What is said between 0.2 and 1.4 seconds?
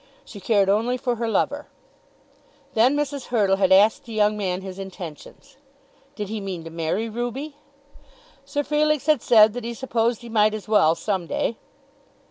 She cared only for her